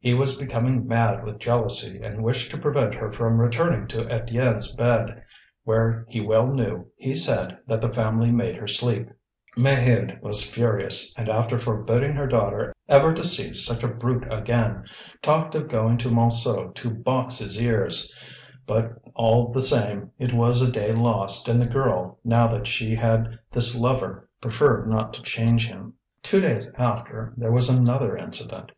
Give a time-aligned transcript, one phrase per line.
[0.00, 4.74] He was becoming mad with jealousy, and wished to prevent her from returning to Étienne's
[4.74, 5.22] bed,
[5.62, 9.10] where he well knew, he said, that the family made her sleep.
[9.56, 14.86] Maheude was furious, and, after forbidding her daughter ever to see such a brute again,
[15.22, 18.12] talked of going to Montsou to box his ears.
[18.66, 22.96] But, all the same, it was a day lost, and the girl, now that she
[22.96, 25.94] had this lover, preferred not to change him.
[26.24, 28.72] Two days after there was another incident.